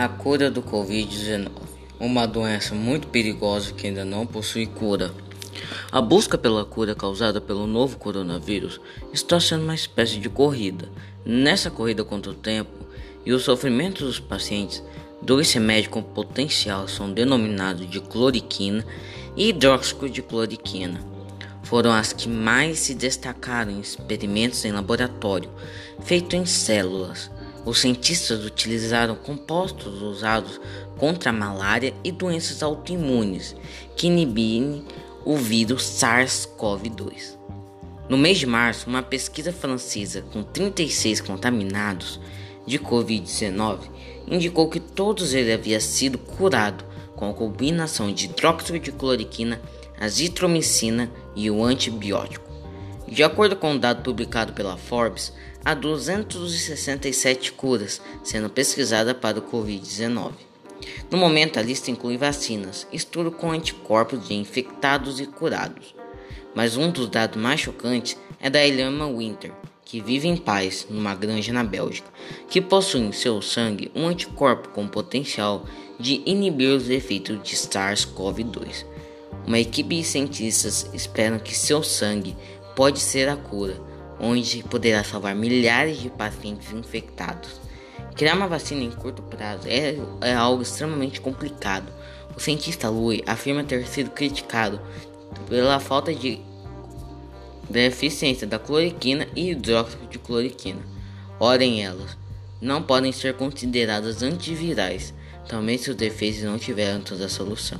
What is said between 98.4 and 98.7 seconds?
da